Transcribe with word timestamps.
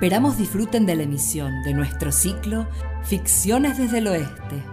Esperamos 0.00 0.38
disfruten 0.38 0.86
de 0.86 0.96
la 0.96 1.02
emisión 1.02 1.62
de 1.62 1.74
nuestro 1.74 2.10
ciclo 2.10 2.66
Ficciones 3.02 3.76
desde 3.76 3.98
el 3.98 4.06
Oeste. 4.06 4.64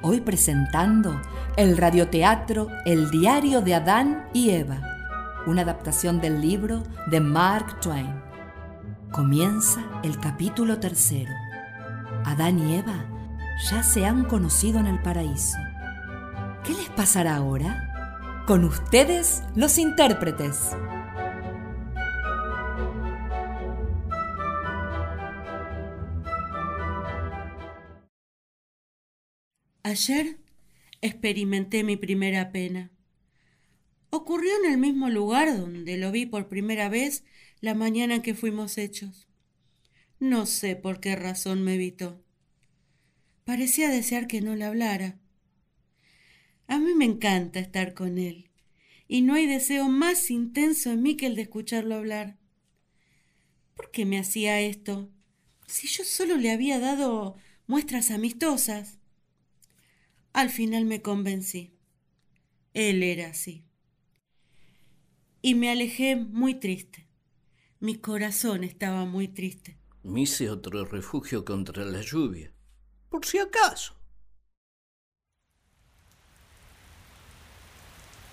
Hoy 0.00 0.22
presentando 0.22 1.20
el 1.58 1.76
radioteatro 1.76 2.68
El 2.86 3.10
diario 3.10 3.60
de 3.60 3.74
Adán 3.74 4.26
y 4.32 4.52
Eva, 4.52 4.80
una 5.46 5.60
adaptación 5.60 6.22
del 6.22 6.40
libro 6.40 6.82
de 7.08 7.20
Mark 7.20 7.78
Twain. 7.82 8.22
Comienza 9.10 9.82
el 10.02 10.18
capítulo 10.18 10.80
tercero. 10.80 11.34
Adán 12.24 12.58
y 12.58 12.76
Eva 12.76 13.04
ya 13.70 13.82
se 13.82 14.06
han 14.06 14.24
conocido 14.24 14.80
en 14.80 14.86
el 14.86 14.98
paraíso. 15.02 15.58
¿Qué 16.64 16.72
les 16.72 16.88
pasará 16.88 17.36
ahora? 17.36 18.44
Con 18.46 18.64
ustedes, 18.64 19.42
los 19.54 19.76
intérpretes. 19.76 20.70
Ayer 29.90 30.38
experimenté 31.00 31.82
mi 31.82 31.96
primera 31.96 32.52
pena. 32.52 32.92
Ocurrió 34.10 34.52
en 34.62 34.70
el 34.70 34.78
mismo 34.78 35.10
lugar 35.10 35.58
donde 35.58 35.96
lo 35.96 36.12
vi 36.12 36.26
por 36.26 36.46
primera 36.46 36.88
vez 36.88 37.24
la 37.60 37.74
mañana 37.74 38.14
en 38.14 38.22
que 38.22 38.36
fuimos 38.36 38.78
hechos. 38.78 39.26
No 40.20 40.46
sé 40.46 40.76
por 40.76 41.00
qué 41.00 41.16
razón 41.16 41.64
me 41.64 41.74
evitó. 41.74 42.22
Parecía 43.42 43.88
desear 43.88 44.28
que 44.28 44.40
no 44.40 44.54
le 44.54 44.64
hablara. 44.64 45.18
A 46.68 46.78
mí 46.78 46.94
me 46.94 47.06
encanta 47.06 47.58
estar 47.58 47.92
con 47.92 48.18
él, 48.18 48.48
y 49.08 49.22
no 49.22 49.34
hay 49.34 49.48
deseo 49.48 49.88
más 49.88 50.30
intenso 50.30 50.92
en 50.92 51.02
mí 51.02 51.16
que 51.16 51.26
el 51.26 51.34
de 51.34 51.42
escucharlo 51.42 51.96
hablar. 51.96 52.38
¿Por 53.74 53.90
qué 53.90 54.06
me 54.06 54.20
hacía 54.20 54.60
esto? 54.60 55.10
Si 55.66 55.88
yo 55.88 56.04
solo 56.04 56.36
le 56.36 56.52
había 56.52 56.78
dado 56.78 57.34
muestras 57.66 58.12
amistosas. 58.12 58.99
Al 60.32 60.50
final 60.50 60.84
me 60.84 61.02
convencí. 61.02 61.72
Él 62.74 63.02
era 63.02 63.30
así. 63.30 63.64
Y 65.42 65.54
me 65.54 65.70
alejé 65.70 66.16
muy 66.16 66.54
triste. 66.54 67.08
Mi 67.80 67.96
corazón 67.96 68.62
estaba 68.62 69.06
muy 69.06 69.28
triste. 69.28 69.78
Me 70.02 70.22
hice 70.22 70.50
otro 70.50 70.84
refugio 70.84 71.44
contra 71.44 71.84
la 71.84 72.00
lluvia, 72.02 72.52
por 73.08 73.24
si 73.26 73.38
acaso. 73.38 73.94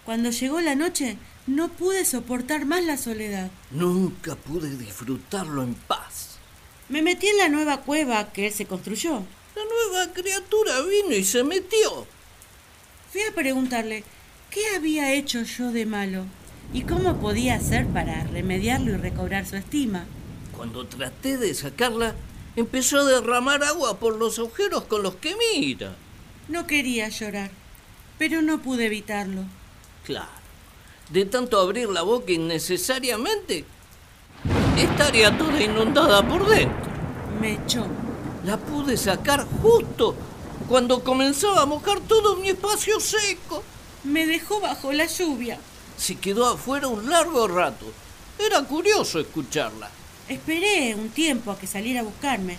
Cuando 0.06 0.30
llegó 0.32 0.62
la 0.62 0.76
noche, 0.76 1.18
no 1.48 1.70
pude 1.70 2.06
soportar 2.06 2.66
más 2.66 2.84
la 2.86 2.96
soledad. 2.96 3.52
Nunca 3.72 4.36
pude 4.36 4.78
disfrutarlo 4.78 5.64
en 5.64 5.74
paz. 5.74 6.38
Me 6.88 7.02
metí 7.02 7.28
en 7.28 7.38
la 7.38 7.50
nueva 7.50 7.82
cueva 7.82 8.32
que 8.32 8.48
él 8.48 8.54
se 8.54 8.66
construyó. 8.66 9.24
La 9.88 9.94
nueva 9.94 10.14
criatura 10.14 10.82
vino 10.82 11.16
y 11.16 11.24
se 11.24 11.44
metió. 11.44 12.06
Fui 13.12 13.22
a 13.22 13.34
preguntarle 13.34 14.04
qué 14.50 14.76
había 14.76 15.14
hecho 15.14 15.44
yo 15.44 15.72
de 15.72 15.86
malo 15.86 16.26
y 16.74 16.82
cómo 16.82 17.18
podía 17.20 17.56
hacer 17.56 17.88
para 17.88 18.24
remediarlo 18.26 18.92
y 18.92 18.98
recobrar 18.98 19.46
su 19.46 19.56
estima. 19.56 20.06
Cuando 20.56 20.86
traté 20.88 21.38
de 21.38 21.54
sacarla, 21.54 22.16
empezó 22.56 23.00
a 23.00 23.06
derramar 23.06 23.64
agua 23.64 23.98
por 23.98 24.18
los 24.18 24.40
agujeros 24.40 24.84
con 24.84 25.04
los 25.04 25.16
que 25.16 25.36
mira. 25.54 25.96
No 26.50 26.68
quería 26.68 27.08
llorar, 27.08 27.52
pero 28.18 28.42
no 28.42 28.62
pude 28.62 28.88
evitarlo. 28.88 29.44
Claro, 30.04 30.28
de 31.12 31.26
tanto 31.26 31.60
abrir 31.60 31.90
la 31.90 32.02
boca 32.02 32.32
innecesariamente, 32.32 33.64
estaría 34.78 35.38
toda 35.38 35.62
inundada 35.62 36.28
por 36.28 36.46
dentro. 36.48 36.92
Me 37.40 37.54
echó. 37.54 37.88
La 38.48 38.56
pude 38.56 38.96
sacar 38.96 39.46
justo 39.62 40.16
cuando 40.70 41.04
comenzaba 41.04 41.64
a 41.64 41.66
mojar 41.66 42.00
todo 42.00 42.38
mi 42.38 42.48
espacio 42.48 42.98
seco. 43.02 43.62
Me 44.06 44.26
dejó 44.26 44.62
bajo 44.62 44.94
la 44.94 45.06
lluvia. 45.06 45.60
Se 45.98 46.16
quedó 46.16 46.48
afuera 46.48 46.88
un 46.88 47.10
largo 47.10 47.50
rato. 47.50 47.86
Era 48.40 48.64
curioso 48.64 49.20
escucharla. 49.20 49.90
Esperé 50.30 50.96
un 50.96 51.10
tiempo 51.10 51.52
a 51.52 51.60
que 51.60 51.68
saliera 51.68 52.00
a 52.00 52.04
buscarme. 52.04 52.58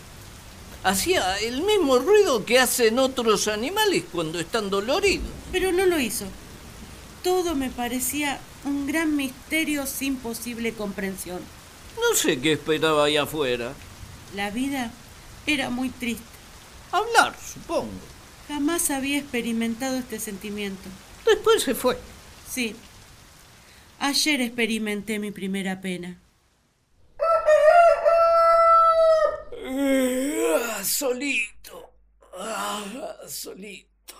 Hacía 0.84 1.38
el 1.38 1.62
mismo 1.62 1.98
ruido 1.98 2.44
que 2.44 2.58
hacen 2.58 2.98
otros 2.98 3.48
animales 3.48 4.04
cuando 4.12 4.38
están 4.38 4.68
doloridos. 4.68 5.30
Pero 5.52 5.72
no 5.72 5.86
lo 5.86 5.98
hizo. 5.98 6.26
Todo 7.24 7.54
me 7.54 7.70
parecía 7.70 8.40
un 8.66 8.86
gran 8.86 9.16
misterio 9.16 9.86
sin 9.86 10.16
posible 10.16 10.74
comprensión. 10.74 11.40
No 11.96 12.14
sé 12.14 12.38
qué 12.42 12.52
esperaba 12.52 13.06
allá 13.06 13.22
afuera. 13.22 13.72
La 14.36 14.50
vida 14.50 14.92
era 15.48 15.70
muy 15.70 15.88
triste. 15.88 16.24
Hablar, 16.92 17.34
supongo. 17.40 17.90
Jamás 18.48 18.90
había 18.90 19.18
experimentado 19.18 19.96
este 19.96 20.20
sentimiento. 20.20 20.88
Después 21.24 21.62
se 21.62 21.74
fue. 21.74 21.98
Sí. 22.48 22.76
Ayer 23.98 24.40
experimenté 24.42 25.18
mi 25.18 25.30
primera 25.30 25.80
pena. 25.80 26.18
Ah, 29.66 30.82
solito. 30.84 31.92
Ah, 32.38 33.16
solito. 33.26 34.14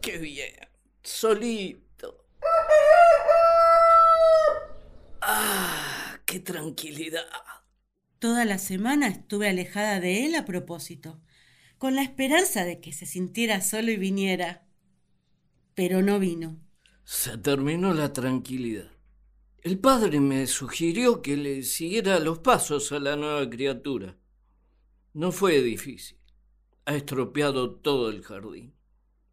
Qué 0.00 0.18
bien. 0.18 0.54
Solito. 1.02 2.24
Ah, 5.20 6.18
qué 6.24 6.40
tranquilidad. 6.40 7.26
Toda 8.18 8.44
la 8.44 8.58
semana 8.58 9.08
estuve 9.08 9.48
alejada 9.48 10.00
de 10.00 10.24
él 10.24 10.34
a 10.34 10.44
propósito, 10.44 11.20
con 11.78 11.94
la 11.94 12.02
esperanza 12.02 12.64
de 12.64 12.80
que 12.80 12.92
se 12.92 13.04
sintiera 13.04 13.60
solo 13.60 13.90
y 13.90 13.96
viniera. 13.96 14.66
Pero 15.74 16.00
no 16.02 16.18
vino. 16.18 16.58
Se 17.04 17.36
terminó 17.36 17.92
la 17.92 18.12
tranquilidad. 18.12 18.90
El 19.62 19.78
padre 19.78 20.20
me 20.20 20.46
sugirió 20.46 21.20
que 21.20 21.36
le 21.36 21.62
siguiera 21.62 22.18
los 22.20 22.38
pasos 22.38 22.92
a 22.92 23.00
la 23.00 23.16
nueva 23.16 23.48
criatura. 23.50 24.16
No 25.12 25.32
fue 25.32 25.60
difícil. 25.60 26.18
Ha 26.84 26.94
estropeado 26.94 27.72
todo 27.72 28.10
el 28.10 28.22
jardín. 28.22 28.74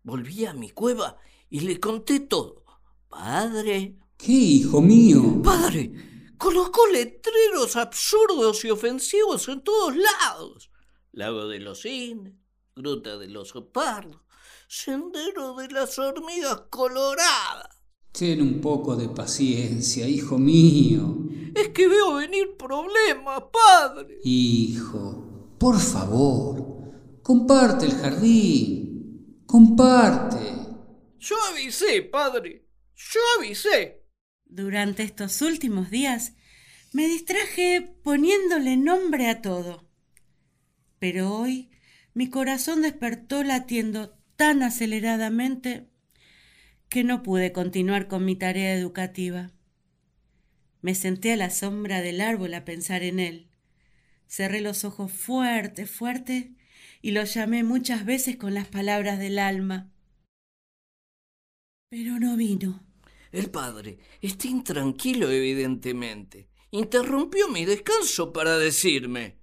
Volví 0.03 0.45
a 0.45 0.53
mi 0.53 0.71
cueva 0.71 1.17
y 1.49 1.61
le 1.61 1.79
conté 1.79 2.19
todo. 2.19 2.65
Padre. 3.09 3.95
¿Qué, 4.17 4.31
hijo 4.31 4.81
mío? 4.81 5.41
Padre, 5.43 5.91
colocó 6.43 6.87
letreros 6.87 7.77
absurdos 7.77 8.65
y 8.65 8.69
ofensivos 8.69 9.47
en 9.47 9.61
todos 9.61 9.95
lados. 9.95 10.69
Lago 11.13 11.47
de 11.47 11.59
los 11.59 11.83
cines, 11.83 12.33
Gruta 12.75 13.17
de 13.17 13.29
los 13.29 13.53
Pardos, 13.71 14.19
Sendero 14.67 15.55
de 15.55 15.69
las 15.69 15.97
Hormigas 15.97 16.63
Coloradas. 16.69 17.69
Ten 18.11 18.41
un 18.41 18.59
poco 18.59 18.97
de 18.97 19.07
paciencia, 19.07 20.05
hijo 20.05 20.37
mío. 20.37 21.15
Es 21.55 21.69
que 21.69 21.87
veo 21.87 22.15
venir 22.15 22.57
problemas, 22.57 23.43
padre. 23.49 24.19
Hijo, 24.25 25.55
por 25.57 25.79
favor, 25.79 27.21
comparte 27.23 27.85
el 27.85 27.93
jardín. 27.93 29.45
Comparte. 29.45 30.57
Yo 31.19 31.35
avisé, 31.53 32.01
padre. 32.01 32.67
Yo 32.95 33.21
avisé. 33.39 34.02
Durante 34.53 35.01
estos 35.01 35.41
últimos 35.41 35.89
días 35.89 36.33
me 36.91 37.07
distraje 37.07 37.81
poniéndole 38.03 38.77
nombre 38.77 39.27
a 39.27 39.41
todo. 39.41 39.89
Pero 40.99 41.33
hoy 41.33 41.71
mi 42.13 42.29
corazón 42.29 42.83
despertó 42.83 43.43
latiendo 43.43 44.15
tan 44.35 44.61
aceleradamente 44.61 45.89
que 46.87 47.03
no 47.03 47.23
pude 47.23 47.51
continuar 47.51 48.07
con 48.07 48.25
mi 48.25 48.35
tarea 48.35 48.75
educativa. 48.75 49.49
Me 50.83 50.93
senté 50.93 51.33
a 51.33 51.37
la 51.37 51.49
sombra 51.49 52.01
del 52.01 52.21
árbol 52.21 52.53
a 52.53 52.63
pensar 52.63 53.01
en 53.01 53.19
él. 53.19 53.49
Cerré 54.27 54.61
los 54.61 54.83
ojos 54.83 55.11
fuerte, 55.11 55.87
fuerte, 55.87 56.53
y 57.01 57.09
lo 57.09 57.23
llamé 57.23 57.63
muchas 57.63 58.05
veces 58.05 58.35
con 58.35 58.53
las 58.53 58.67
palabras 58.67 59.17
del 59.17 59.39
alma. 59.39 59.91
Pero 61.89 62.19
no 62.19 62.37
vino. 62.37 62.92
El 63.33 63.49
padre 63.49 63.97
está 64.21 64.47
intranquilo, 64.47 65.31
evidentemente. 65.31 66.49
Interrumpió 66.69 67.49
mi 67.49 67.65
descanso 67.65 68.31
para 68.31 68.59
decirme. 68.59 69.39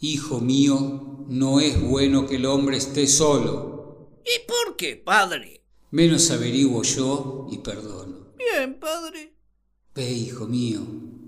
Hijo 0.00 0.40
mío, 0.40 1.26
no 1.28 1.60
es 1.60 1.78
bueno 1.78 2.26
que 2.26 2.36
el 2.36 2.46
hombre 2.46 2.78
esté 2.78 3.06
solo. 3.06 4.18
¿Y 4.24 4.48
por 4.48 4.76
qué, 4.76 4.96
padre? 4.96 5.62
Menos 5.90 6.30
averiguo 6.30 6.82
yo 6.84 7.46
y 7.52 7.58
perdono. 7.58 8.34
Bien, 8.38 8.80
padre. 8.80 9.34
Ve, 9.94 10.10
hijo 10.10 10.46
mío, 10.46 10.80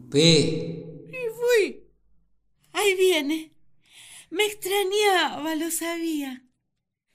ve. 0.09 0.87
Y 1.09 1.61
fui. 1.61 1.85
Ahí 2.73 2.95
viene. 2.95 3.53
Me 4.31 4.47
extrañaba, 4.47 5.55
lo 5.55 5.71
sabía. 5.71 6.47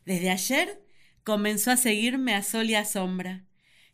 Desde 0.06 0.30
ayer 0.30 0.86
comenzó 1.24 1.72
a 1.72 1.78
seguirme 1.78 2.36
a 2.36 2.44
sol 2.44 2.70
y 2.70 2.76
a 2.76 2.86
sombra, 2.86 3.48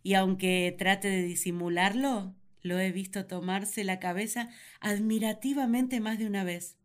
y 0.04 0.14
aunque 0.14 0.76
trate 0.78 1.10
de 1.10 1.24
disimularlo, 1.24 2.34
Lo 2.64 2.80
he 2.80 2.92
visto 2.92 3.28
tomarse 3.28 3.84
la 3.84 4.00
cabeza 4.00 4.50
admirativamente 4.82 6.02
más 6.02 6.20
de 6.20 6.26
una 6.26 6.44
vez. 6.44 6.76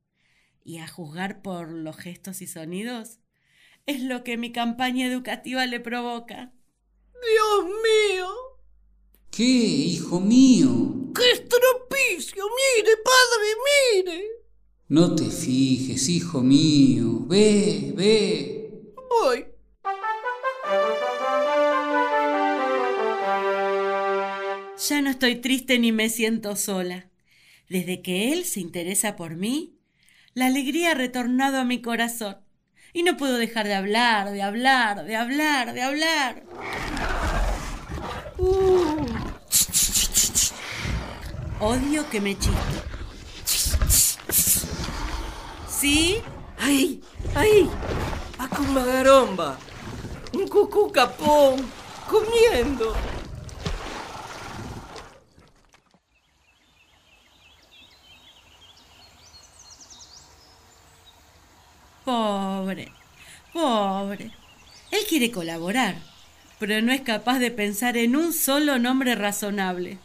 Y 0.65 0.79
a 0.79 0.87
juzgar 0.87 1.43
por 1.43 1.73
los 1.73 1.97
gestos 1.97 2.41
y 2.41 2.47
sonidos, 2.47 3.19
es 3.87 4.01
lo 4.01 4.23
que 4.23 4.37
mi 4.37 4.53
campaña 4.53 5.07
educativa 5.07 5.67
le 5.67 5.81
provoca. 5.81 6.53
Dios 7.15 7.65
mío. 7.83 8.29
¿Qué, 9.31 9.43
hijo 9.43 10.21
mío? 10.21 10.69
¡Qué 11.15 11.33
estropicio! 11.33 12.45
Mire, 12.77 12.93
padre, 13.05 14.05
mire. 14.05 14.25
No 14.89 15.15
te 15.15 15.25
fijes, 15.25 16.09
hijo 16.09 16.43
mío. 16.43 17.25
Ve, 17.27 17.93
ve. 17.97 18.62
Estoy 25.23 25.41
triste 25.41 25.79
ni 25.79 25.93
me 25.93 26.09
siento 26.09 26.57
sola. 26.57 27.07
Desde 27.69 28.03
que 28.03 28.33
él 28.33 28.45
se 28.45 28.59
interesa 28.59 29.15
por 29.15 29.37
mí, 29.37 29.79
la 30.35 30.47
alegría 30.47 30.91
ha 30.91 30.95
retornado 30.95 31.59
a 31.59 31.65
mi 31.65 31.81
corazón. 31.81 32.39
Y 32.93 33.05
no 33.05 33.17
puedo 33.17 33.37
dejar 33.37 33.69
de 33.69 33.75
hablar, 33.75 34.33
de 34.33 34.43
hablar, 34.43 35.05
de 35.05 35.15
hablar, 35.15 35.75
de 35.75 35.83
hablar. 35.83 36.43
Uh. 38.37 39.07
Odio 41.61 42.11
que 42.11 42.21
me 42.21 42.37
chiste. 42.37 42.59
¿Sí? 45.69 46.17
¡Ahí! 46.59 47.01
¡Ahí! 47.37 47.71
¡A 48.39 48.49
con 48.49 48.75
magaromba! 48.75 49.57
¡Un 50.33 50.49
cucú 50.49 50.91
capón! 50.91 51.65
¡Comiendo! 52.11 52.93
Pobre. 63.53 64.31
Él 64.91 65.01
quiere 65.09 65.31
colaborar, 65.31 65.97
pero 66.59 66.81
no 66.81 66.93
es 66.93 67.01
capaz 67.03 67.39
de 67.39 67.51
pensar 67.51 67.97
en 67.97 68.17
un 68.17 68.33
solo 68.33 68.79
nombre 68.79 69.15
razonable. 69.15 69.99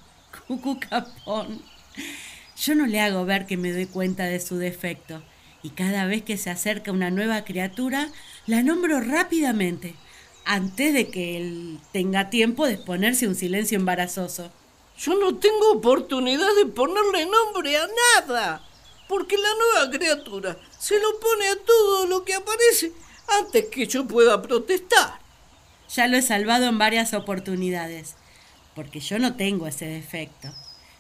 Cucu 0.47 0.79
Capón. 0.79 1.61
Yo 2.57 2.75
no 2.75 2.85
le 2.85 2.99
hago 2.99 3.25
ver 3.25 3.45
que 3.45 3.57
me 3.57 3.71
doy 3.71 3.85
cuenta 3.85 4.25
de 4.25 4.39
su 4.39 4.57
defecto, 4.57 5.21
y 5.63 5.69
cada 5.71 6.05
vez 6.05 6.23
que 6.23 6.37
se 6.37 6.49
acerca 6.49 6.91
una 6.91 7.11
nueva 7.11 7.43
criatura, 7.43 8.09
la 8.47 8.63
nombro 8.63 8.99
rápidamente, 8.99 9.95
antes 10.45 10.93
de 10.93 11.09
que 11.09 11.37
él 11.37 11.79
tenga 11.91 12.29
tiempo 12.29 12.65
de 12.65 12.73
exponerse 12.73 13.27
un 13.27 13.35
silencio 13.35 13.77
embarazoso. 13.77 14.51
Yo 14.97 15.15
no 15.15 15.35
tengo 15.35 15.71
oportunidad 15.73 16.49
de 16.55 16.65
ponerle 16.65 17.27
nombre 17.27 17.77
a 17.77 17.87
nada, 18.17 18.63
porque 19.07 19.37
la 19.37 19.49
nueva 19.55 19.97
criatura 19.97 20.57
se 20.79 20.99
lo 20.99 21.19
pone 21.19 21.47
a 21.49 21.55
todo 21.65 22.07
lo 22.07 22.23
que 22.23 22.33
aparece 22.33 22.91
antes 23.39 23.65
que 23.65 23.87
yo 23.87 24.07
pueda 24.07 24.41
protestar. 24.41 25.19
Ya 25.93 26.07
lo 26.07 26.17
he 26.17 26.21
salvado 26.21 26.65
en 26.65 26.77
varias 26.77 27.13
oportunidades, 27.13 28.15
porque 28.75 28.99
yo 28.99 29.19
no 29.19 29.35
tengo 29.35 29.67
ese 29.67 29.85
defecto. 29.85 30.53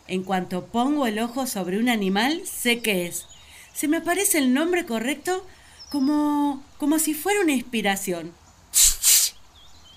En 0.07 0.23
cuanto 0.23 0.65
pongo 0.65 1.05
el 1.05 1.19
ojo 1.19 1.47
sobre 1.47 1.77
un 1.79 1.89
animal, 1.89 2.41
sé 2.45 2.79
qué 2.79 3.07
es. 3.07 3.25
Se 3.73 3.87
me 3.87 3.97
aparece 3.97 4.37
el 4.37 4.53
nombre 4.53 4.85
correcto 4.85 5.45
como 5.91 6.63
como 6.77 6.99
si 6.99 7.13
fuera 7.13 7.41
una 7.41 7.53
inspiración. 7.53 8.33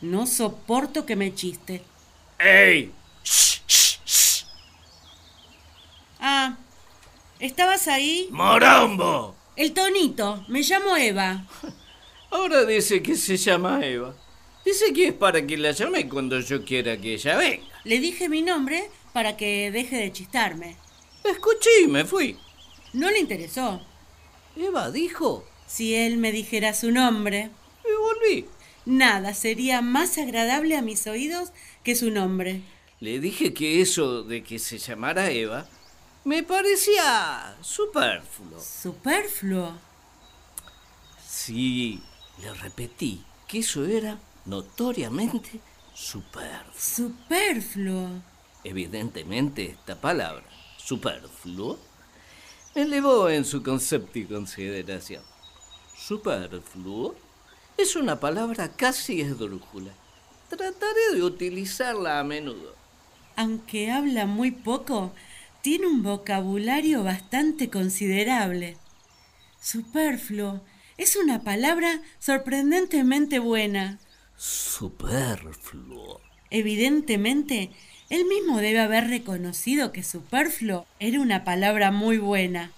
No 0.00 0.26
soporto 0.26 1.06
que 1.06 1.16
me 1.16 1.34
chiste. 1.34 1.82
¡Ey! 2.38 2.92
Ah, 6.18 6.56
¿estabas 7.38 7.86
ahí? 7.86 8.28
¡Morombo! 8.30 9.39
El 9.56 9.73
tonito, 9.73 10.44
me 10.49 10.62
llamo 10.62 10.97
Eva. 10.97 11.44
Ahora 12.31 12.64
dice 12.64 13.02
que 13.02 13.17
se 13.17 13.37
llama 13.37 13.85
Eva. 13.85 14.14
Dice 14.64 14.93
que 14.93 15.08
es 15.08 15.12
para 15.12 15.47
que 15.47 15.56
la 15.56 15.73
llame 15.73 16.08
cuando 16.08 16.38
yo 16.41 16.64
quiera 16.64 16.97
que 16.97 17.14
ella 17.14 17.37
venga. 17.37 17.64
Le 17.85 17.99
dije 17.99 18.29
mi 18.29 18.43
nombre 18.43 18.91
para 19.12 19.37
que 19.37 19.70
deje 19.70 19.97
de 19.97 20.12
chistarme. 20.12 20.76
Escuché 21.25 21.82
y 21.85 21.88
me 21.88 22.05
fui. 22.05 22.37
No 22.93 23.11
le 23.11 23.19
interesó. 23.19 23.81
Eva 24.56 24.91
dijo 24.91 25.44
Si 25.67 25.94
él 25.94 26.17
me 26.17 26.32
dijera 26.32 26.75
su 26.75 26.91
nombre, 26.91 27.50
y 27.85 27.88
volví. 27.99 28.47
nada 28.85 29.35
sería 29.35 29.82
más 29.82 30.19
agradable 30.19 30.76
a 30.76 30.82
mis 30.82 31.06
oídos 31.06 31.50
que 31.85 31.94
su 31.97 32.11
nombre. 32.11 32.61
Le 33.00 33.19
dije 33.19 33.55
que 33.55 33.81
eso 33.81 34.23
de 34.23 34.43
que 34.43 34.58
se 34.58 34.79
llamara 34.79 35.31
Eva 35.31 35.69
me 36.25 36.43
parecía 36.43 37.56
superfluo. 37.61 38.61
Superfluo. 38.61 39.72
Sí, 41.26 42.02
le 42.43 42.52
repetí 42.55 43.25
que 43.49 43.61
eso 43.61 43.84
era 43.84 44.19
notoriamente 44.44 45.61
superfluo. 45.94 46.75
Superfluo. 46.76 48.08
Evidentemente 48.64 49.64
esta 49.67 50.00
palabra, 50.00 50.44
superfluo, 50.76 51.78
me 52.75 52.82
elevó 52.82 53.28
en 53.28 53.44
su 53.44 53.62
concepto 53.62 54.19
y 54.19 54.26
consideración. 54.26 55.23
Superfluo 55.96 57.14
es 57.76 57.96
una 57.96 58.20
palabra 58.20 58.69
casi 58.73 59.20
esdrújula. 59.23 59.93
Trataré 60.49 61.14
de 61.14 61.23
utilizarla 61.23 62.20
a 62.20 62.25
menudo. 62.25 62.75
Aunque 63.37 63.90
habla 63.90 64.26
muy 64.26 64.50
poco, 64.50 65.12
tiene 65.62 65.86
un 65.86 66.02
vocabulario 66.02 67.04
bastante 67.04 67.70
considerable. 67.70 68.76
Superfluo 69.60 70.62
es 70.96 71.16
una 71.16 71.42
palabra 71.42 72.00
sorprendentemente 72.18 73.38
buena. 73.38 73.98
Superfluo. 74.36 76.20
Evidentemente, 76.50 77.70
él 78.08 78.24
mismo 78.24 78.58
debe 78.58 78.80
haber 78.80 79.08
reconocido 79.08 79.92
que 79.92 80.02
superfluo 80.02 80.86
era 80.98 81.20
una 81.20 81.44
palabra 81.44 81.90
muy 81.90 82.18
buena, 82.18 82.72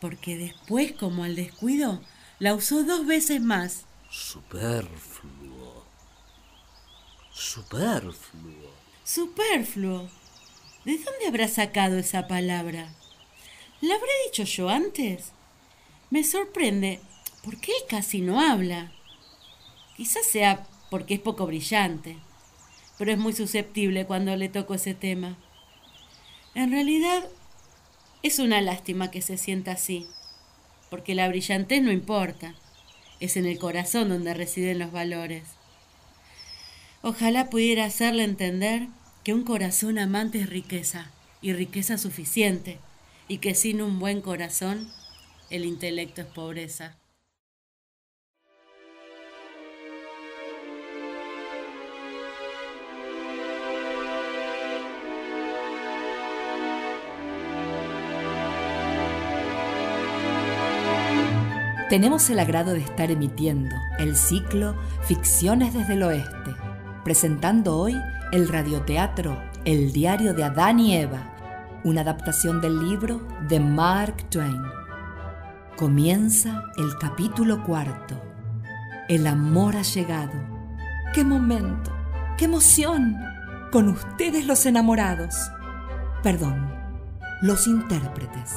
porque 0.00 0.36
después, 0.36 0.92
como 0.92 1.24
al 1.24 1.36
descuido, 1.36 2.02
la 2.38 2.54
usó 2.54 2.84
dos 2.84 3.06
veces 3.06 3.40
más. 3.40 3.86
Superfluo. 4.10 5.86
Superfluo. 7.32 8.70
Superfluo. 9.04 10.10
¿De 10.84 10.92
dónde 10.92 11.26
habrá 11.28 11.46
sacado 11.46 11.98
esa 11.98 12.26
palabra? 12.26 12.88
¿La 13.82 13.94
habré 13.94 14.08
dicho 14.26 14.44
yo 14.44 14.70
antes? 14.70 15.32
Me 16.08 16.24
sorprende, 16.24 17.00
porque 17.44 17.72
él 17.72 17.82
casi 17.86 18.22
no 18.22 18.40
habla. 18.40 18.90
Quizás 19.96 20.26
sea 20.26 20.66
porque 20.88 21.14
es 21.14 21.20
poco 21.20 21.46
brillante, 21.46 22.16
pero 22.96 23.12
es 23.12 23.18
muy 23.18 23.34
susceptible 23.34 24.06
cuando 24.06 24.34
le 24.36 24.48
toco 24.48 24.72
ese 24.72 24.94
tema. 24.94 25.36
En 26.54 26.70
realidad, 26.70 27.28
es 28.22 28.38
una 28.38 28.62
lástima 28.62 29.10
que 29.10 29.20
se 29.20 29.36
sienta 29.36 29.72
así, 29.72 30.06
porque 30.88 31.14
la 31.14 31.28
brillantez 31.28 31.82
no 31.82 31.92
importa, 31.92 32.54
es 33.20 33.36
en 33.36 33.44
el 33.44 33.58
corazón 33.58 34.08
donde 34.08 34.32
residen 34.32 34.78
los 34.78 34.92
valores. 34.92 35.44
Ojalá 37.02 37.50
pudiera 37.50 37.84
hacerle 37.84 38.24
entender 38.24 38.88
que 39.24 39.34
un 39.34 39.44
corazón 39.44 39.98
amante 39.98 40.40
es 40.40 40.48
riqueza, 40.48 41.10
y 41.42 41.52
riqueza 41.52 41.98
suficiente, 41.98 42.78
y 43.28 43.38
que 43.38 43.54
sin 43.54 43.82
un 43.82 43.98
buen 43.98 44.20
corazón 44.20 44.88
el 45.50 45.64
intelecto 45.64 46.22
es 46.22 46.26
pobreza. 46.28 46.96
Tenemos 61.88 62.30
el 62.30 62.38
agrado 62.38 62.72
de 62.72 62.78
estar 62.78 63.10
emitiendo 63.10 63.74
el 63.98 64.14
ciclo 64.14 64.76
Ficciones 65.08 65.74
desde 65.74 65.94
el 65.94 66.04
Oeste, 66.04 66.54
presentando 67.02 67.76
hoy 67.76 67.96
el 68.32 68.48
radioteatro 68.48 69.36
El 69.64 69.92
diario 69.92 70.32
de 70.34 70.44
Adán 70.44 70.78
y 70.78 70.96
Eva, 70.96 71.34
una 71.84 72.02
adaptación 72.02 72.60
del 72.60 72.78
libro 72.78 73.20
de 73.48 73.58
Mark 73.58 74.24
Twain. 74.30 74.62
Comienza 75.76 76.64
el 76.76 76.96
capítulo 76.98 77.64
cuarto. 77.64 78.20
El 79.08 79.26
amor 79.26 79.76
ha 79.76 79.82
llegado. 79.82 80.32
¡Qué 81.12 81.24
momento! 81.24 81.90
¡Qué 82.38 82.44
emoción! 82.44 83.16
Con 83.72 83.88
ustedes 83.88 84.46
los 84.46 84.64
enamorados. 84.64 85.34
Perdón, 86.22 86.72
los 87.42 87.66
intérpretes. 87.66 88.56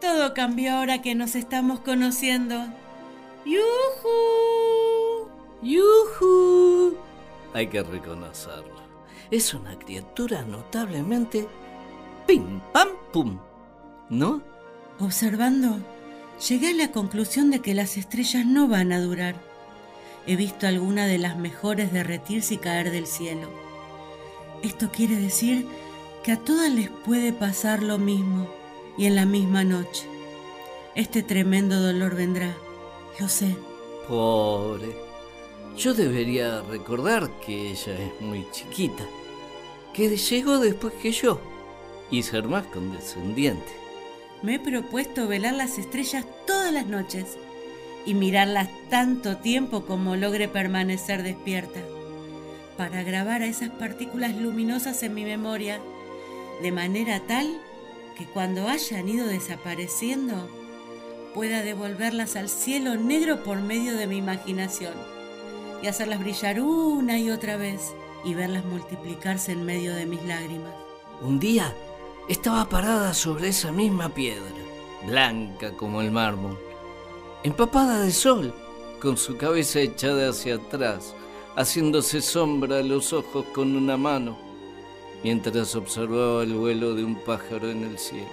Todo 0.00 0.34
cambió 0.34 0.74
ahora 0.74 1.00
que 1.00 1.14
nos 1.14 1.34
estamos 1.34 1.80
conociendo. 1.80 2.66
¡Yujú! 3.44 5.28
¡Yujú! 5.62 6.96
Hay 7.54 7.68
que 7.68 7.82
reconocerlo. 7.82 8.76
Es 9.30 9.54
una 9.54 9.78
criatura 9.78 10.42
notablemente 10.42 11.48
pim, 12.26 12.60
pam, 12.72 12.88
pum. 13.12 13.38
¿No? 14.10 14.42
Observando, 15.00 15.78
llegué 16.46 16.70
a 16.70 16.74
la 16.74 16.92
conclusión 16.92 17.50
de 17.50 17.60
que 17.60 17.74
las 17.74 17.96
estrellas 17.96 18.44
no 18.44 18.68
van 18.68 18.92
a 18.92 19.00
durar. 19.00 19.36
He 20.26 20.36
visto 20.36 20.66
algunas 20.66 21.08
de 21.08 21.18
las 21.18 21.36
mejores 21.38 21.92
derretirse 21.92 22.54
y 22.54 22.58
caer 22.58 22.90
del 22.90 23.06
cielo. 23.06 23.48
Esto 24.62 24.90
quiere 24.90 25.16
decir 25.16 25.66
que 26.22 26.32
a 26.32 26.38
todas 26.38 26.70
les 26.70 26.90
puede 26.90 27.32
pasar 27.32 27.82
lo 27.82 27.98
mismo 27.98 28.48
y 28.96 29.06
en 29.06 29.16
la 29.16 29.26
misma 29.26 29.64
noche. 29.64 30.06
Este 30.94 31.22
tremendo 31.22 31.80
dolor 31.80 32.14
vendrá, 32.14 32.56
lo 33.20 33.28
sé. 33.28 33.56
Pobre. 34.08 34.96
Yo 35.76 35.92
debería 35.92 36.62
recordar 36.62 37.28
que 37.44 37.72
ella 37.72 37.92
es 37.92 38.20
muy 38.20 38.46
chiquita, 38.50 39.04
que 39.92 40.16
llegó 40.16 40.58
después 40.58 40.94
que 40.94 41.12
yo 41.12 41.38
y 42.10 42.22
ser 42.22 42.44
más 42.44 42.66
condescendiente. 42.66 43.72
Me 44.42 44.54
he 44.54 44.58
propuesto 44.58 45.28
velar 45.28 45.54
las 45.54 45.76
estrellas 45.76 46.24
todas 46.46 46.72
las 46.72 46.86
noches 46.86 47.36
y 48.06 48.14
mirarlas 48.14 48.68
tanto 48.88 49.36
tiempo 49.38 49.84
como 49.84 50.16
logre 50.16 50.48
permanecer 50.48 51.22
despierta, 51.22 51.80
para 52.76 53.02
grabar 53.02 53.42
a 53.42 53.46
esas 53.46 53.70
partículas 53.70 54.34
luminosas 54.36 55.02
en 55.02 55.14
mi 55.14 55.24
memoria, 55.24 55.80
de 56.62 56.72
manera 56.72 57.20
tal 57.26 57.60
que 58.16 58.24
cuando 58.24 58.66
hayan 58.68 59.08
ido 59.08 59.26
desapareciendo, 59.26 60.48
pueda 61.34 61.62
devolverlas 61.62 62.34
al 62.34 62.48
cielo 62.48 62.96
negro 62.96 63.42
por 63.42 63.60
medio 63.60 63.94
de 63.96 64.06
mi 64.06 64.16
imaginación 64.16 64.94
y 65.82 65.86
hacerlas 65.86 66.20
brillar 66.20 66.60
una 66.60 67.18
y 67.18 67.30
otra 67.30 67.58
vez 67.58 67.94
y 68.24 68.34
verlas 68.34 68.64
multiplicarse 68.64 69.52
en 69.52 69.64
medio 69.66 69.94
de 69.94 70.06
mis 70.06 70.22
lágrimas. 70.24 70.72
Un 71.20 71.38
día 71.38 71.74
estaba 72.28 72.68
parada 72.68 73.12
sobre 73.12 73.48
esa 73.48 73.70
misma 73.70 74.08
piedra, 74.08 74.50
blanca 75.06 75.76
como 75.76 76.00
el 76.00 76.10
mármol, 76.10 76.58
empapada 77.44 78.00
de 78.00 78.12
sol, 78.12 78.54
con 79.00 79.18
su 79.18 79.36
cabeza 79.36 79.80
echada 79.80 80.30
hacia 80.30 80.54
atrás, 80.54 81.14
haciéndose 81.54 82.22
sombra 82.22 82.78
a 82.78 82.82
los 82.82 83.12
ojos 83.12 83.44
con 83.52 83.76
una 83.76 83.98
mano, 83.98 84.45
mientras 85.26 85.74
observaba 85.74 86.44
el 86.44 86.54
vuelo 86.54 86.94
de 86.94 87.02
un 87.02 87.16
pájaro 87.16 87.68
en 87.68 87.82
el 87.82 87.98
cielo. 87.98 88.30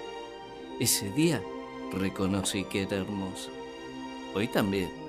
Ese 0.79 1.09
día 1.09 1.41
reconocí 1.91 2.65
que 2.65 2.83
era 2.83 2.97
hermosa. 2.97 3.49
Hoy 4.35 4.47
también. 4.47 5.02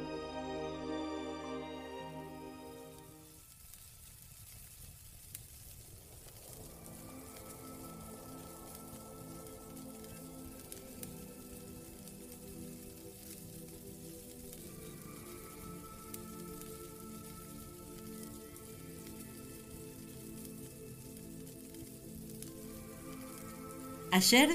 Ayer 24.25 24.49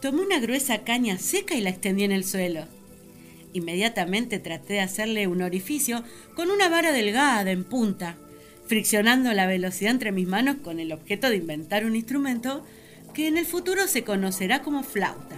tomé 0.00 0.22
una 0.22 0.38
gruesa 0.38 0.84
caña 0.84 1.18
seca 1.18 1.56
y 1.56 1.60
la 1.60 1.70
extendí 1.70 2.04
en 2.04 2.12
el 2.12 2.22
suelo. 2.22 2.68
Inmediatamente 3.52 4.38
traté 4.38 4.74
de 4.74 4.80
hacerle 4.82 5.26
un 5.26 5.42
orificio 5.42 6.04
con 6.36 6.48
una 6.48 6.68
vara 6.68 6.92
delgada 6.92 7.50
en 7.50 7.64
punta, 7.64 8.16
friccionando 8.68 9.32
la 9.32 9.48
velocidad 9.48 9.90
entre 9.90 10.12
mis 10.12 10.28
manos 10.28 10.58
con 10.62 10.78
el 10.78 10.92
objeto 10.92 11.28
de 11.28 11.38
inventar 11.38 11.84
un 11.84 11.96
instrumento 11.96 12.64
que 13.12 13.26
en 13.26 13.36
el 13.36 13.46
futuro 13.46 13.88
se 13.88 14.04
conocerá 14.04 14.62
como 14.62 14.84
flauta. 14.84 15.34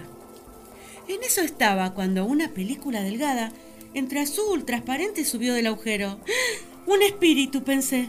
En 1.07 1.23
eso 1.23 1.41
estaba 1.41 1.95
cuando 1.95 2.25
una 2.25 2.49
película 2.49 3.01
delgada, 3.01 3.51
entre 3.95 4.19
azul 4.19 4.65
transparente, 4.65 5.25
subió 5.25 5.55
del 5.55 5.65
agujero. 5.65 6.19
¡Ah! 6.21 6.83
Un 6.85 7.01
espíritu, 7.01 7.63
pensé. 7.63 8.07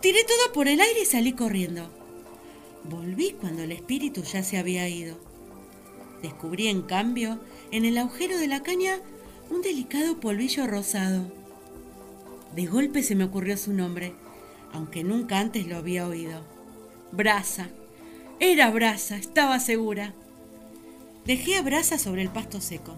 Tiré 0.00 0.22
todo 0.22 0.52
por 0.52 0.68
el 0.68 0.80
aire 0.80 1.02
y 1.02 1.06
salí 1.06 1.32
corriendo. 1.32 2.01
Volví 2.84 3.36
cuando 3.40 3.62
el 3.62 3.72
espíritu 3.72 4.22
ya 4.22 4.42
se 4.42 4.58
había 4.58 4.88
ido. 4.88 5.16
Descubrí, 6.22 6.68
en 6.68 6.82
cambio, 6.82 7.40
en 7.70 7.84
el 7.84 7.98
agujero 7.98 8.38
de 8.38 8.48
la 8.48 8.62
caña 8.62 8.98
un 9.50 9.62
delicado 9.62 10.18
polvillo 10.18 10.66
rosado. 10.66 11.30
De 12.54 12.66
golpe 12.66 13.02
se 13.02 13.14
me 13.14 13.24
ocurrió 13.24 13.56
su 13.56 13.72
nombre, 13.72 14.14
aunque 14.72 15.04
nunca 15.04 15.38
antes 15.38 15.66
lo 15.66 15.76
había 15.76 16.06
oído. 16.06 16.42
Brasa. 17.12 17.68
Era 18.40 18.70
Brasa, 18.70 19.16
estaba 19.16 19.60
segura. 19.60 20.14
Dejé 21.24 21.56
a 21.56 21.62
Brasa 21.62 21.98
sobre 21.98 22.22
el 22.22 22.30
pasto 22.30 22.60
seco. 22.60 22.96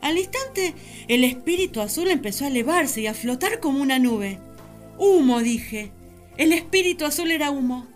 Al 0.00 0.18
instante, 0.18 0.74
el 1.08 1.24
espíritu 1.24 1.80
azul 1.80 2.08
empezó 2.08 2.44
a 2.44 2.48
elevarse 2.48 3.02
y 3.02 3.06
a 3.06 3.14
flotar 3.14 3.60
como 3.60 3.80
una 3.80 3.98
nube. 3.98 4.38
Humo, 4.98 5.40
dije. 5.40 5.92
El 6.36 6.52
espíritu 6.52 7.04
azul 7.04 7.30
era 7.30 7.50
humo. 7.50 7.86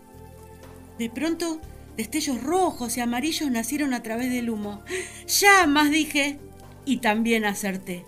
De 0.99 1.09
pronto, 1.09 1.61
destellos 1.95 2.43
rojos 2.43 2.97
y 2.97 2.99
amarillos 2.99 3.49
nacieron 3.49 3.93
a 3.93 4.03
través 4.03 4.29
del 4.31 4.49
humo. 4.49 4.83
¡Llamas! 5.27 5.89
dije. 5.89 6.37
Y 6.85 6.97
también 6.97 7.45
acerté. 7.45 8.05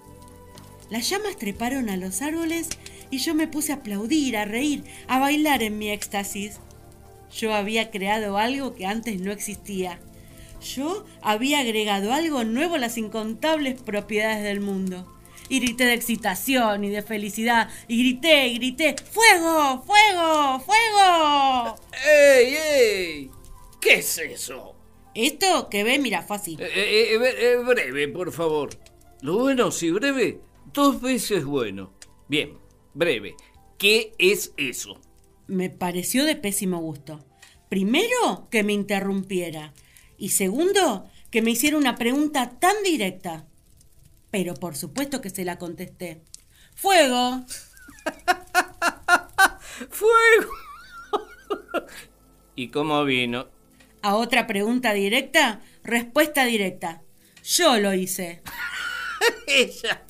Las 0.90 1.10
llamas 1.10 1.38
treparon 1.38 1.90
a 1.90 1.96
los 1.96 2.22
árboles 2.22 2.68
y 3.10 3.20
yo 3.20 3.34
me 3.34 3.48
puse 3.48 3.72
a 3.72 3.76
aplaudir, 3.76 4.36
a 4.36 4.46
reír, 4.46 4.84
a 5.08 5.20
bailar 5.20 5.64
en 5.64 5.78
mi 5.78 5.90
éxtasis. 5.90 6.60
Yo 7.34 7.54
había 7.54 7.92
creado 7.92 8.38
algo 8.38 8.76
que 8.76 8.86
antes 8.86 9.22
no 9.22 9.32
existía. 9.32 10.00
Yo 10.76 11.06
había 11.22 11.60
agregado 11.60 12.14
algo 12.14 12.44
nuevo 12.44 12.76
a 12.76 12.80
las 12.80 12.98
incontables 12.98 13.82
propiedades 13.82 14.44
del 14.44 14.60
mundo. 14.60 15.11
Y 15.52 15.60
grité 15.60 15.84
de 15.84 15.96
excitación 15.96 16.86
y 16.86 16.90
de 16.92 17.02
felicidad. 17.02 17.70
Y 17.90 18.00
grité, 18.00 18.48
y 18.48 18.56
grité, 18.56 18.96
¡Fuego! 19.12 19.84
¡Fuego! 19.84 20.62
¡Fuego! 20.62 21.76
¡Ey, 22.08 22.56
ey! 22.56 23.32
¿Qué 23.82 23.96
es 23.96 24.18
eso? 24.18 24.78
Esto 25.14 25.68
que 25.68 25.84
ve, 25.84 26.00
mira, 26.00 26.22
fácil. 26.22 26.58
Eh, 26.62 26.70
eh, 26.74 27.36
eh, 27.38 27.58
breve, 27.58 28.08
por 28.08 28.32
favor. 28.32 28.70
Lo 29.20 29.40
bueno, 29.40 29.72
si 29.72 29.92
breve, 29.92 30.40
dos 30.72 31.02
veces 31.02 31.44
bueno. 31.44 31.92
Bien, 32.30 32.58
breve. 32.94 33.36
¿Qué 33.78 34.14
es 34.20 34.54
eso? 34.56 35.02
Me 35.48 35.70
pareció 35.70 36.24
de 36.24 36.38
pésimo 36.38 36.80
gusto. 36.80 37.26
Primero, 37.68 38.48
que 38.50 38.64
me 38.64 38.72
interrumpiera. 38.72 39.74
Y 40.18 40.30
segundo, 40.30 41.10
que 41.30 41.42
me 41.42 41.52
hiciera 41.52 41.76
una 41.76 41.98
pregunta 41.98 42.58
tan 42.58 42.82
directa. 42.86 43.50
Pero 44.32 44.56
por 44.56 44.76
supuesto 44.76 45.22
que 45.22 45.30
se 45.30 45.46
la 45.46 45.58
contesté. 45.58 46.24
¡Fuego! 46.76 47.46
¡Fuego! 49.90 50.52
¿Y 52.56 52.70
cómo 52.70 53.04
vino? 53.06 53.48
A 54.02 54.16
otra 54.16 54.48
pregunta 54.48 54.94
directa, 54.94 55.62
respuesta 55.84 56.46
directa. 56.46 57.04
Yo 57.44 57.78
lo 57.78 57.94
hice. 57.94 58.42
Ella. 59.48 60.04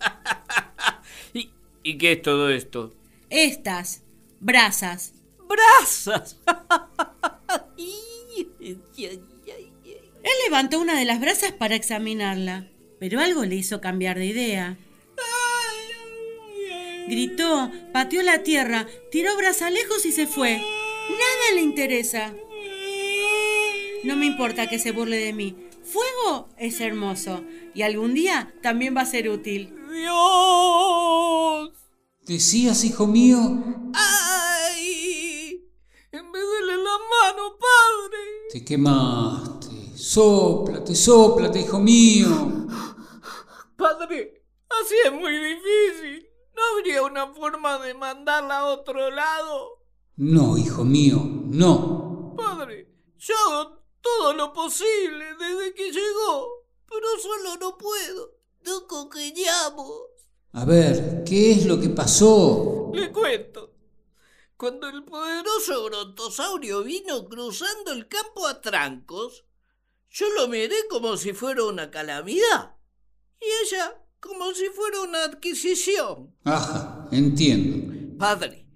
¿Y, 1.33 1.51
¿Y 1.83 1.97
qué 1.97 2.13
es 2.13 2.21
todo 2.21 2.49
esto? 2.49 2.93
Estas, 3.29 4.03
brasas. 4.39 5.13
¡Brasas! 5.47 6.37
Él 10.23 10.31
levantó 10.45 10.79
una 10.79 10.97
de 10.97 11.05
las 11.05 11.19
brasas 11.19 11.51
para 11.51 11.75
examinarla, 11.75 12.67
pero 13.01 13.20
algo 13.20 13.43
le 13.46 13.55
hizo 13.55 13.81
cambiar 13.81 14.20
de 14.20 14.27
idea. 14.27 14.77
Gritó, 17.08 17.72
pateó 17.91 18.22
la 18.22 18.43
tierra, 18.43 18.86
tiró 19.12 19.36
brasa 19.38 19.72
lejos 19.72 20.05
y 20.05 20.12
se 20.12 20.27
fue. 20.27 20.58
Nada 20.58 21.55
le 21.55 21.62
interesa. 21.62 22.31
No 24.03 24.15
me 24.15 24.27
importa 24.27 24.70
que 24.70 24.77
se 24.77 24.91
burle 24.91 25.17
de 25.17 25.34
mí. 25.34 25.55
Fuego 25.84 26.50
es 26.60 26.79
hermoso 26.79 27.43
y 27.74 27.81
algún 27.81 28.13
día 28.13 28.53
también 28.62 28.96
va 28.96 29.01
a 29.01 29.08
ser 29.08 29.29
útil. 29.29 29.74
¡Dios! 29.91 31.72
¿Decías, 32.27 32.84
hijo 32.84 33.08
mío? 33.08 33.63
¡Ay! 33.96 35.60
¡Me 36.12 36.20
duele 36.20 36.77
la 36.77 36.98
mano, 37.10 37.58
padre! 37.60 38.20
Te 38.53 38.63
quemaste. 38.63 39.98
Sóplate, 39.98 40.93
sóplate, 40.93 41.62
hijo 41.62 41.79
mío. 41.79 42.60
Padre, 43.81 44.45
así 44.69 44.93
es 45.03 45.11
muy 45.11 45.35
difícil. 45.35 46.29
¿No 46.55 46.61
habría 46.71 47.01
una 47.01 47.33
forma 47.33 47.79
de 47.79 47.95
mandarla 47.95 48.59
a 48.59 48.65
otro 48.65 49.09
lado? 49.09 49.83
No, 50.17 50.55
hijo 50.55 50.83
mío, 50.83 51.17
no. 51.23 52.35
Padre, 52.38 52.93
yo 53.17 53.33
hago 53.35 53.83
todo 54.00 54.33
lo 54.33 54.53
posible 54.53 55.33
desde 55.33 55.73
que 55.73 55.91
llegó, 55.91 56.67
pero 56.88 57.07
solo 57.19 57.55
no 57.59 57.75
puedo. 57.75 58.35
No 58.63 58.85
congeniamos. 58.85 60.03
A 60.53 60.63
ver, 60.63 61.23
¿qué 61.25 61.53
es 61.53 61.65
lo 61.65 61.79
que 61.79 61.89
pasó? 61.89 62.91
Le 62.93 63.11
cuento. 63.11 63.73
Cuando 64.57 64.89
el 64.89 65.03
poderoso 65.03 65.85
brontosaurio 65.85 66.83
vino 66.83 67.27
cruzando 67.27 67.93
el 67.93 68.07
campo 68.07 68.45
a 68.45 68.61
trancos, 68.61 69.43
yo 70.11 70.29
lo 70.35 70.47
miré 70.47 70.88
como 70.88 71.17
si 71.17 71.33
fuera 71.33 71.63
una 71.63 71.89
calamidad. 71.89 72.75
Y 73.41 73.65
ella 73.65 74.01
como 74.19 74.53
si 74.53 74.67
fuera 74.69 75.01
una 75.01 75.24
adquisición. 75.24 76.36
Ajá, 76.45 77.10
entiendo. 77.12 78.17
Padre, 78.17 78.67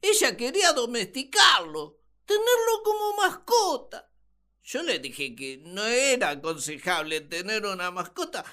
ella 0.00 0.36
quería 0.36 0.72
domesticarlo, 0.72 1.98
tenerlo 2.26 2.82
como 2.84 3.16
mascota. 3.16 4.12
Yo 4.62 4.82
le 4.82 4.98
dije 4.98 5.34
que 5.34 5.58
no 5.64 5.84
era 5.84 6.30
aconsejable 6.30 7.22
tener 7.22 7.64
una 7.64 7.90
mascota 7.90 8.44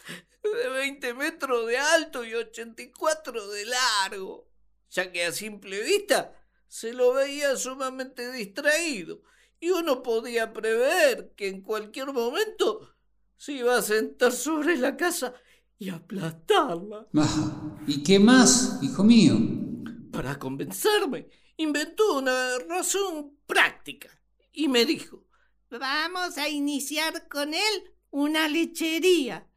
de 0.42 0.70
20 0.70 1.14
metros 1.14 1.68
de 1.68 1.78
alto 1.78 2.24
y 2.24 2.34
84 2.34 3.50
de 3.50 3.66
largo, 3.66 4.50
ya 4.90 5.12
que 5.12 5.26
a 5.26 5.32
simple 5.32 5.82
vista 5.82 6.34
se 6.68 6.94
lo 6.94 7.14
veía 7.14 7.56
sumamente 7.58 8.32
distraído 8.32 9.22
y 9.60 9.70
uno 9.70 10.02
podía 10.02 10.54
prever 10.54 11.34
que 11.36 11.48
en 11.48 11.62
cualquier 11.62 12.14
momento 12.14 12.96
se 13.36 13.54
iba 13.54 13.78
a 13.78 13.82
sentar 13.82 14.32
sobre 14.32 14.78
la 14.78 14.98
casa 14.98 15.34
y 15.80 15.90
aplastarla. 15.90 17.08
¿Y 17.88 18.04
qué 18.04 18.20
más, 18.20 18.80
hijo 18.82 19.04
mío? 19.04 19.38
Para 20.12 20.40
convencerme, 20.40 21.30
inventó 21.58 22.18
una 22.18 22.58
razón 22.68 23.38
práctica 23.46 24.10
y 24.52 24.68
me 24.68 24.86
dijo, 24.86 25.26
vamos 25.70 26.38
a 26.38 26.50
iniciar 26.50 27.28
con 27.28 27.54
él 27.54 27.94
una 28.10 28.48
lechería. 28.48 29.48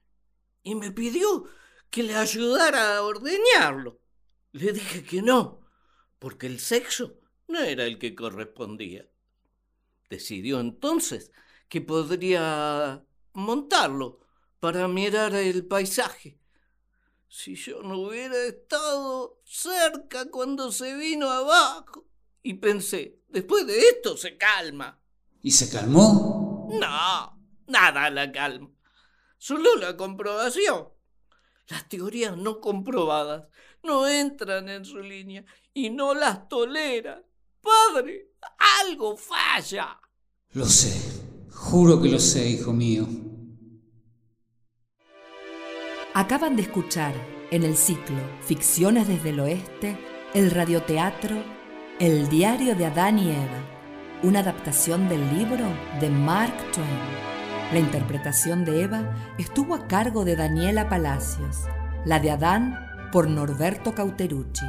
Y 0.62 0.75
me 0.75 0.91
pidió 0.91 1.45
que 1.91 2.03
le 2.03 2.15
ayudara 2.15 2.97
a 2.97 3.03
ordeñarlo. 3.03 4.00
Le 4.53 4.73
dije 4.73 5.03
que 5.03 5.23
no, 5.23 5.61
porque 6.19 6.47
el 6.47 6.61
sexo 6.61 7.21
no 7.49 7.61
era 7.61 7.85
el 7.85 7.99
que 7.99 8.15
correspondía. 8.15 9.09
Decidió 10.11 10.61
entonces 10.61 11.33
que 11.69 11.81
podría 11.81 13.05
montarlo 13.33 14.21
para 14.61 14.87
mirar 14.87 15.35
el 15.35 15.67
paisaje. 15.67 16.38
Si 17.29 17.55
yo 17.55 17.83
no 17.83 17.99
hubiera 17.99 18.37
estado 18.45 19.40
cerca 19.45 20.31
cuando 20.31 20.71
se 20.71 20.95
vino 20.97 21.31
abajo. 21.31 22.07
Y 22.43 22.55
pensé, 22.55 23.21
después 23.29 23.67
de 23.67 23.79
esto 23.79 24.17
se 24.17 24.37
calma. 24.37 25.00
¿Y 25.43 25.50
se 25.50 25.71
calmó? 25.71 26.69
No, 26.73 27.38
nada 27.67 28.11
la 28.11 28.31
calma. 28.31 28.71
Solo 29.38 29.76
la 29.76 29.97
comprobación. 29.97 30.88
Las 31.69 31.88
teorías 31.88 32.37
no 32.37 32.61
comprobadas 32.61 33.49
no 33.83 34.07
entran 34.07 34.69
en 34.69 34.85
su 34.85 34.99
línea 34.99 35.45
y 35.73 35.90
no 35.90 36.14
las 36.14 36.49
tolera. 36.49 37.23
Padre, 37.61 38.33
algo 38.81 39.17
falla. 39.17 40.00
Lo 40.52 40.67
sé, 40.67 41.00
juro 41.52 42.00
que 42.02 42.09
lo 42.09 42.19
sé, 42.19 42.49
hijo 42.49 42.73
mío. 42.73 43.07
Acaban 46.12 46.57
de 46.57 46.62
escuchar 46.62 47.14
en 47.52 47.62
el 47.62 47.76
ciclo 47.76 48.19
Ficciones 48.43 49.07
desde 49.07 49.31
el 49.31 49.38
Oeste 49.38 49.97
el 50.35 50.50
radioteatro 50.50 51.37
El 52.00 52.29
diario 52.29 52.75
de 52.75 52.87
Adán 52.87 53.21
y 53.21 53.30
Eva, 53.30 53.63
una 54.25 54.41
adaptación 54.41 55.08
del 55.08 55.21
libro 55.39 55.65
de 56.00 56.11
Mark 56.11 56.52
Twain. 56.73 56.89
La 57.73 57.78
interpretación 57.78 58.65
de 58.65 58.82
Eva 58.82 59.15
estuvo 59.39 59.76
a 59.76 59.87
cargo 59.87 60.25
de 60.25 60.34
Daniela 60.34 60.89
Palacios, 60.89 61.58
la 62.04 62.19
de 62.19 62.32
Adán 62.32 62.76
por 63.13 63.28
Norberto 63.28 63.95
Cauterucci, 63.95 64.67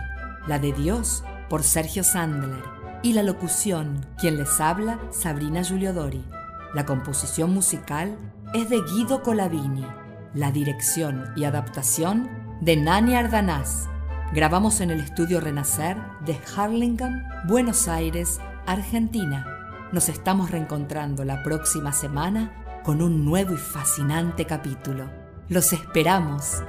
la 0.48 0.60
de 0.60 0.74
Dios 0.74 1.24
por 1.50 1.63
Sergio 1.63 2.04
Sandler 2.04 2.63
y 3.02 3.13
la 3.13 3.24
locución, 3.24 4.06
quien 4.20 4.38
les 4.38 4.62
habla, 4.62 5.00
Sabrina 5.10 5.63
Giuliodori. 5.63 6.24
La 6.76 6.86
composición 6.86 7.52
musical 7.52 8.15
es 8.54 8.70
de 8.70 8.80
Guido 8.94 9.24
Colavini 9.24 9.88
la 10.34 10.52
dirección 10.52 11.34
y 11.36 11.44
adaptación 11.44 12.30
de 12.62 12.78
Nani 12.78 13.15
Ardanaz. 13.15 13.88
Grabamos 14.34 14.80
en 14.82 14.91
el 14.91 15.00
estudio 15.00 15.41
Renacer 15.41 15.98
de 16.26 16.39
Harlingen, 16.56 17.24
Buenos 17.48 17.88
Aires, 17.88 18.39
Argentina. 18.65 19.46
Nos 19.91 20.08
estamos 20.08 20.52
reencontrando 20.52 21.26
la 21.26 21.44
próxima 21.44 21.91
semana 21.91 22.82
con 22.84 23.02
un 23.02 23.26
nuevo 23.26 23.54
y 23.54 23.58
fascinante 23.58 24.46
capítulo. 24.46 25.10
Los 25.50 25.74
esperamos. 25.74 26.63